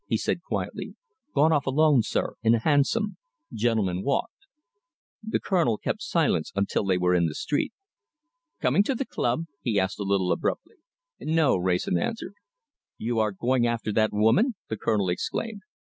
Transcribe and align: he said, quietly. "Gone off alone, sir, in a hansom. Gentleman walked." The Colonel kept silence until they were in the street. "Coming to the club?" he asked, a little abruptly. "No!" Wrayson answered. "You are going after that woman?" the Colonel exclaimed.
he 0.07 0.17
said, 0.17 0.41
quietly. 0.41 0.95
"Gone 1.35 1.53
off 1.53 1.67
alone, 1.67 2.01
sir, 2.01 2.33
in 2.41 2.55
a 2.55 2.59
hansom. 2.61 3.17
Gentleman 3.53 4.01
walked." 4.01 4.47
The 5.21 5.39
Colonel 5.39 5.77
kept 5.77 6.01
silence 6.01 6.51
until 6.55 6.83
they 6.85 6.97
were 6.97 7.13
in 7.13 7.27
the 7.27 7.35
street. 7.35 7.71
"Coming 8.59 8.81
to 8.81 8.95
the 8.95 9.05
club?" 9.05 9.45
he 9.61 9.79
asked, 9.79 9.99
a 9.99 10.03
little 10.03 10.31
abruptly. 10.31 10.77
"No!" 11.19 11.55
Wrayson 11.55 11.99
answered. 11.99 12.33
"You 12.97 13.19
are 13.19 13.31
going 13.31 13.67
after 13.67 13.93
that 13.93 14.11
woman?" 14.11 14.55
the 14.69 14.77
Colonel 14.77 15.07
exclaimed. 15.09 15.61